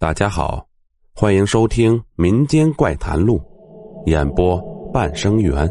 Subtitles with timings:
[0.00, 0.66] 大家好，
[1.14, 3.38] 欢迎收听《民间怪谈录》，
[4.10, 4.58] 演播
[4.90, 5.70] 半生缘。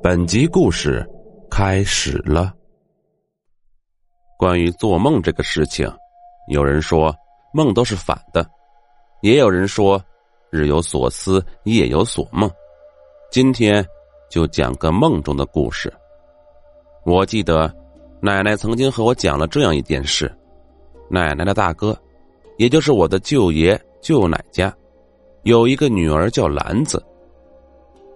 [0.00, 1.04] 本集故事
[1.50, 2.54] 开始了。
[4.38, 5.92] 关于做梦这个事情，
[6.48, 7.12] 有人说
[7.52, 8.48] 梦都是反的，
[9.22, 10.00] 也有人说
[10.50, 12.48] 日有所思，夜有所梦。
[13.32, 13.84] 今天
[14.30, 15.92] 就讲个梦中的故事。
[17.04, 17.68] 我记得
[18.22, 20.32] 奶奶曾经和我讲了这样一件事：
[21.10, 21.98] 奶奶的大哥。
[22.56, 24.74] 也就是我的舅爷舅奶家，
[25.42, 27.04] 有一个女儿叫兰子。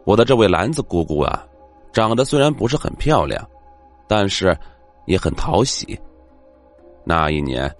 [0.04, 1.46] 我的这位兰子姑姑啊，
[1.92, 3.46] 长得虽然不是很漂亮，
[4.06, 4.56] 但是
[5.06, 5.98] 也很讨喜。
[7.04, 7.74] 那一年，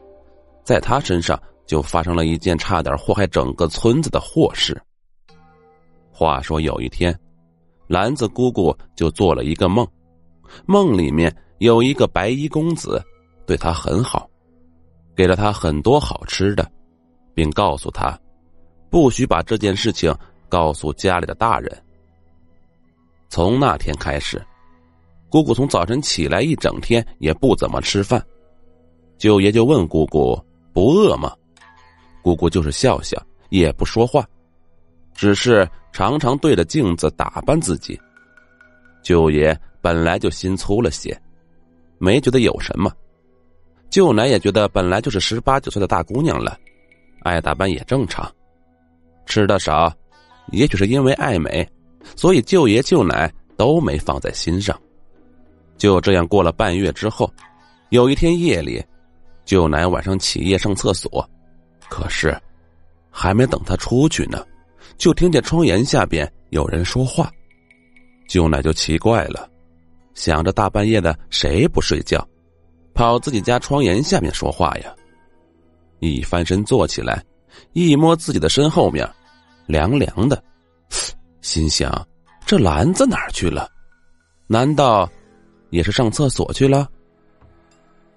[0.64, 4.78] 在她身上就发生了一件差点祸害整个村子的祸事。
[6.10, 7.18] 话说有一天，
[7.86, 9.86] 兰子姑姑就做了一个梦，
[10.66, 13.02] 梦里面有一个白衣公子，
[13.46, 14.28] 对她很好。
[15.18, 16.64] 给了他很多好吃的，
[17.34, 18.16] 并告诉他，
[18.88, 20.14] 不许把这件事情
[20.48, 21.76] 告诉家里的大人。
[23.28, 24.40] 从那天开始，
[25.28, 28.24] 姑姑从早晨起来一整天也不怎么吃饭。
[29.16, 30.40] 舅爷就问姑姑
[30.72, 31.34] ：“不饿吗？”
[32.22, 34.24] 姑姑就是笑笑，也不说话，
[35.14, 38.00] 只是常常对着镜子打扮自己。
[39.02, 41.20] 舅爷本来就心粗了些，
[41.98, 42.92] 没觉得有什么。
[43.90, 46.58] 舅奶也觉得本来就是十八九岁的大姑娘了，
[47.22, 48.30] 爱打扮也正常。
[49.26, 49.92] 吃的少，
[50.52, 51.66] 也许是因为爱美，
[52.16, 54.78] 所以舅爷舅奶都没放在心上。
[55.76, 57.32] 就这样过了半月之后，
[57.90, 58.84] 有一天夜里，
[59.44, 61.28] 舅奶晚上起夜上厕所，
[61.88, 62.36] 可是
[63.10, 64.44] 还没等他出去呢，
[64.96, 67.30] 就听见窗沿下边有人说话。
[68.28, 69.48] 舅奶就奇怪了，
[70.14, 72.26] 想着大半夜的谁不睡觉。
[72.98, 74.92] 跑自己家窗沿下面说话呀！
[76.00, 77.24] 一翻身坐起来，
[77.72, 79.08] 一摸自己的身后面，
[79.66, 80.42] 凉凉的，
[81.40, 82.04] 心想：
[82.44, 83.70] 这篮子哪儿去了？
[84.48, 85.08] 难道
[85.70, 86.88] 也是上厕所去了？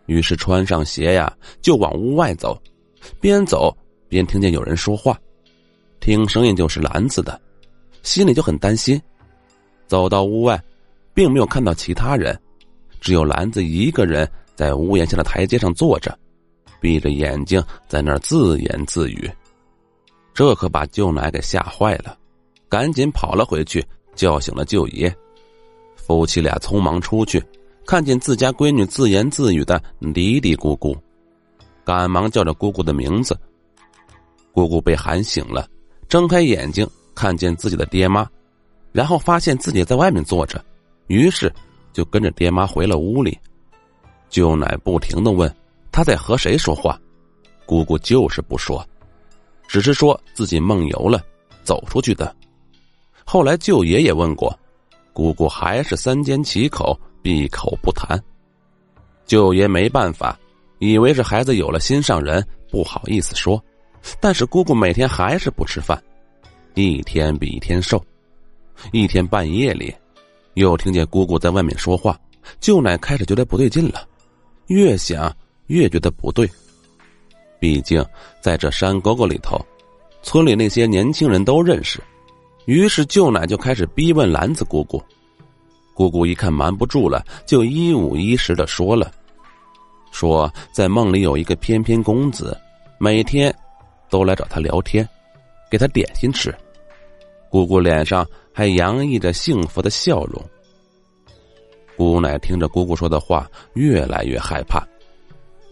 [0.07, 2.59] 于是穿上鞋呀，就往屋外走。
[3.19, 3.71] 边走
[4.09, 5.15] 边听见有人说话，
[5.99, 7.39] 听声音就是篮子的，
[8.01, 8.99] 心里就很担心。
[9.85, 10.59] 走到屋外，
[11.13, 12.35] 并没有看到其他人，
[12.99, 14.27] 只有篮子一个人。
[14.61, 16.15] 在屋檐下的台阶上坐着，
[16.79, 19.27] 闭着眼睛在那儿自言自语，
[20.35, 22.15] 这可把舅奶给吓坏了，
[22.69, 23.83] 赶紧跑了回去
[24.13, 25.11] 叫醒了舅爷。
[25.95, 27.43] 夫妻俩匆忙出去，
[27.87, 29.81] 看见自家闺女自言自语的
[30.13, 30.95] 嘀嘀咕咕，
[31.83, 33.35] 赶忙叫着姑姑的名字。
[34.51, 35.67] 姑姑被喊醒了，
[36.07, 38.29] 睁开眼睛看见自己的爹妈，
[38.91, 40.63] 然后发现自己在外面坐着，
[41.07, 41.51] 于是
[41.91, 43.35] 就跟着爹妈回了屋里。
[44.31, 45.53] 舅奶不停的问
[45.91, 46.99] ：“他在和谁说话？”
[47.67, 48.83] 姑姑就是不说，
[49.67, 51.21] 只是说自己梦游了，
[51.63, 52.35] 走出去的。
[53.23, 54.57] 后来舅爷爷问过，
[55.13, 58.21] 姑姑还是三缄其口，闭口不谈。
[59.25, 60.37] 舅爷没办法，
[60.79, 63.61] 以为是孩子有了心上人，不好意思说。
[64.19, 66.01] 但是姑姑每天还是不吃饭，
[66.73, 68.03] 一天比一天瘦。
[68.91, 69.93] 一天半夜里，
[70.55, 72.19] 又听见姑姑在外面说话，
[72.59, 74.07] 舅奶开始觉得不对劲了。
[74.71, 75.35] 越想
[75.67, 76.49] 越觉得不对，
[77.59, 78.03] 毕竟
[78.39, 79.59] 在这山沟沟里头，
[80.23, 82.01] 村里那些年轻人都认识。
[82.65, 85.01] 于是舅奶就开始逼问兰子姑姑。
[85.93, 89.11] 姑姑一看瞒不住了，就一五一十的说了，
[90.09, 92.57] 说在梦里有一个翩翩公子，
[92.97, 93.53] 每天
[94.09, 95.07] 都来找她聊天，
[95.69, 96.55] 给她点心吃。
[97.49, 100.41] 姑姑脸上还洋溢着幸福的笑容。
[101.97, 104.85] 姑奶听着姑姑说的话，越来越害怕。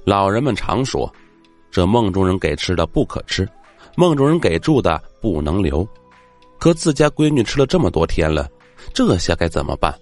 [0.06, 1.12] 老人们常说
[1.72, 3.48] ：“这梦中人给吃的不可吃，
[3.96, 5.88] 梦中人给住的不能留。”
[6.60, 8.50] 可自家闺女吃了这么多天了，
[8.94, 9.94] 这下该怎么办？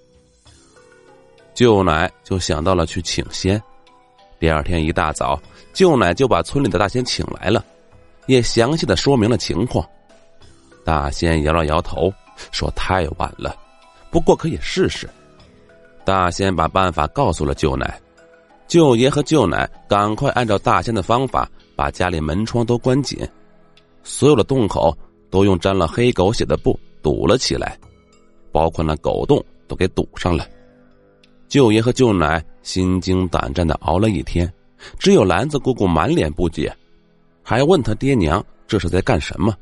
[1.54, 3.62] 舅奶就想到了去请仙。
[4.40, 5.40] 第二天一大早，
[5.74, 7.64] 舅奶就把村里的大仙请来了，
[8.26, 9.88] 也详细的说明了情况。
[10.84, 12.12] 大仙摇了摇头，
[12.52, 13.56] 说：“太晚了，
[14.12, 15.10] 不过可以试试。”
[16.07, 18.00] 大仙把办法告诉了舅奶，
[18.65, 23.19] 舅爷和舅奶赶快按照大仙的方法，把家里门窗都关紧，
[24.04, 24.98] 所有的洞口
[25.30, 27.77] 都用沾了黑狗血的布堵了起来，
[28.54, 30.48] 包括那狗洞都给堵上了。
[31.50, 34.50] 舅爷和舅奶心惊胆战的熬了一天，
[34.98, 36.74] 只有兰子姑姑满脸不解，
[37.44, 39.53] 还问他爹娘这是在干什么。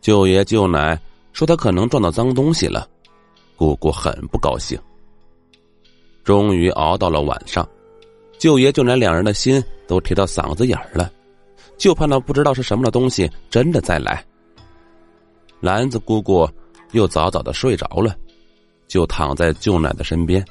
[0.00, 0.98] 舅爷舅奶
[1.34, 2.88] 说他可能撞到脏东西了，
[3.56, 4.80] 姑姑很不高兴。
[6.24, 7.68] 终于熬到了晚上，
[8.38, 11.12] 舅爷舅奶两人的心都提到嗓子眼儿了，
[11.76, 14.24] 就怕那不知道是什么的东西真的再来。
[15.60, 16.48] 兰子姑姑
[16.92, 18.16] 又早早的睡着了，
[18.88, 20.44] 就躺在舅奶的身边。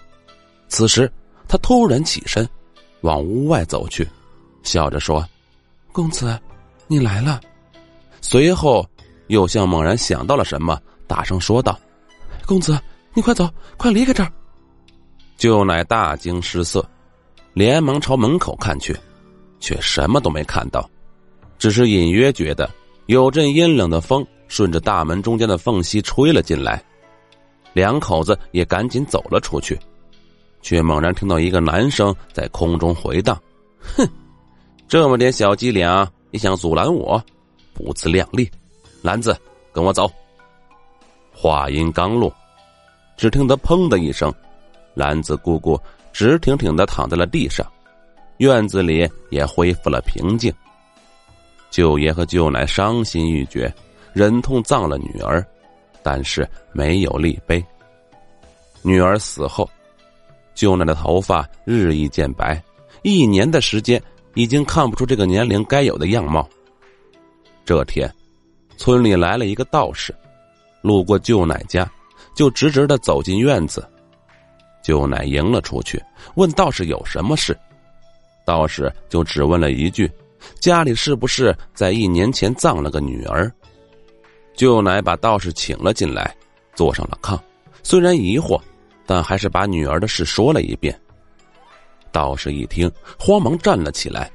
[0.68, 1.12] 此时，
[1.48, 2.48] 她突然起身，
[3.02, 4.08] 往屋外走去，
[4.62, 5.28] 笑着说
[5.92, 6.40] ：“公子，
[6.88, 7.42] 你来了。”
[8.22, 8.88] 随后，
[9.28, 11.80] 又像猛然想到了什么，大声说道
[12.46, 12.80] ：“公子，
[13.14, 14.32] 你快走，快离开这儿！”
[15.38, 16.88] 舅奶大惊失色，
[17.54, 18.96] 连忙朝门口看去，
[19.60, 20.90] 却什么都没看到，
[21.58, 22.70] 只是隐约觉得
[23.08, 26.84] 有阵阴冷的风顺着大门中间的缝隙吹了进来。
[27.74, 29.78] 两口子也赶紧走了出去，
[30.62, 33.36] 却猛然听到一个男声在空中回荡
[33.98, 34.08] ：“哼，
[34.88, 37.22] 这么点小伎俩也想阻拦我？”
[37.74, 38.48] 不自量力，
[39.02, 39.36] 兰子，
[39.72, 40.08] 跟我走。
[41.34, 42.32] 话音刚落，
[43.18, 44.32] 只听得“砰”的一声，
[44.94, 45.80] 兰子姑姑
[46.12, 47.66] 直挺挺的躺在了地上，
[48.38, 50.54] 院子里也恢复了平静。
[51.72, 53.74] 舅爷和舅奶伤心欲绝，
[54.14, 55.44] 忍痛葬了女儿，
[56.04, 57.64] 但是没有立碑。
[58.84, 59.68] 女儿死后，
[60.54, 62.62] 舅奶的头发日益渐白，
[63.02, 64.00] 一年的时间
[64.36, 66.48] 已经看不出这个年龄该有的样貌。
[67.66, 68.14] 这天，
[68.78, 70.14] 村里来了一个道士，
[70.82, 71.90] 路过舅奶家，
[72.36, 73.90] 就直直的走进院子。
[74.84, 76.00] 舅奶迎了出去，
[76.36, 77.58] 问道士有什么事。
[78.46, 80.12] 道士就只问了一句
[80.60, 83.52] ：“家里是不是在一年前葬了个女儿？”
[84.56, 86.36] 舅奶把道士请了进来，
[86.76, 87.40] 坐上了炕。
[87.82, 88.62] 虽然疑惑，
[89.06, 90.94] 但还是把女儿的事说了一遍。
[92.12, 94.30] 道士一听，慌忙站了起来，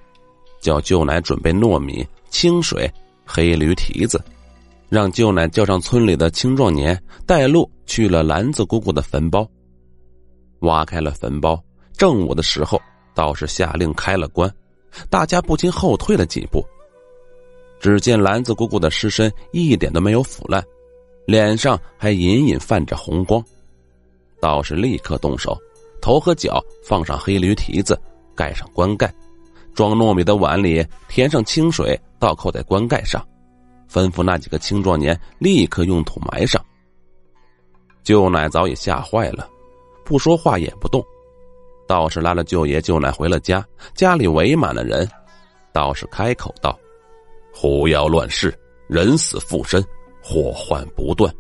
[0.61, 2.91] 叫舅奶准备糯米、清水。
[3.31, 4.19] 黑驴蹄子，
[4.89, 9.47] 让舅奶叫上村里的青壮年，带路去了兰子姑姑的坟包。
[10.61, 11.63] 挖开了坟包，
[11.97, 12.81] 正午的时候，
[13.15, 14.53] 道士下令开了棺，
[15.09, 16.65] 大家不禁后退了几步。
[17.81, 20.65] 只见兰子姑姑的尸身一点都没有腐烂，
[21.27, 23.43] 脸上还隐隐泛着红光。
[24.41, 25.57] 道士立刻动手，
[26.01, 28.01] 头和脚放上黑驴蹄子，
[28.35, 29.13] 盖上棺盖。
[29.75, 33.25] 装糯米的碗里填上清水，倒扣在棺盖上，
[33.89, 36.61] 吩咐那几个青壮年立刻用土埋上。
[38.03, 39.49] 舅奶早已吓坏了，
[40.09, 41.05] 不说话也不动。
[41.87, 43.63] 道士拉了舅爷舅奶回了家，
[43.95, 45.07] 家里围满了人。
[45.71, 46.79] 道士开口道
[47.53, 48.59] ：“狐妖乱世，
[48.89, 49.85] 人死复生，
[50.23, 51.33] 祸患不断。”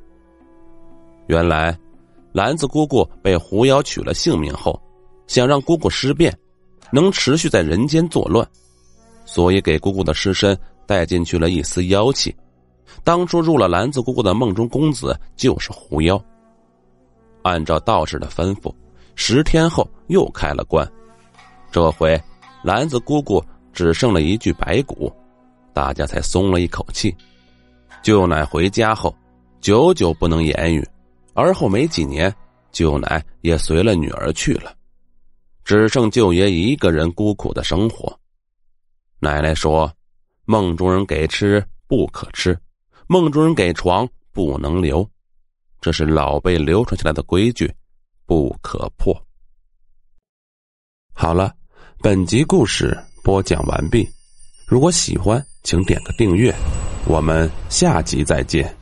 [1.29, 1.75] 原来，
[2.33, 4.79] 兰子姑姑被狐妖取了性命后，
[5.27, 6.37] 想让姑姑尸变。
[6.91, 8.47] 能持续在人间作乱，
[9.27, 12.35] 所以给姑姑的尸身带进去了一丝妖气。
[13.05, 16.19] 当初入了兰子姑姑的梦中公子就是狐妖。
[17.49, 18.75] 按照道士的吩咐，
[19.17, 20.87] 十天后又开了棺。
[21.73, 22.21] 这回
[22.63, 23.43] 兰子姑姑
[23.73, 25.11] 只剩了一具白骨，
[25.73, 27.15] 大家才松了一口气。
[28.03, 29.15] 舅奶回家后，
[29.61, 30.87] 久久不能言语。
[31.35, 32.35] 而后没几年，
[32.73, 34.75] 舅奶也随了女儿去了。
[35.65, 38.19] 只剩舅爷一个人孤苦的生活。
[39.21, 39.93] 奶奶说
[40.47, 42.59] ：“梦中人给吃不可吃，
[43.07, 45.09] 梦中人给床不能留，
[45.81, 47.73] 这是老辈流传下来的规矩，
[48.27, 49.15] 不可破。”
[51.13, 51.53] 好了，
[52.01, 54.09] 本集故事播讲完毕。
[54.67, 56.55] 如果喜欢，请点个订阅。
[57.07, 58.78] 我们下集再见。